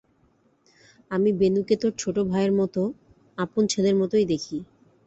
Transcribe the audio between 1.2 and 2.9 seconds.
বেণুকে তোর ছোটো ভাইয়ের মতো,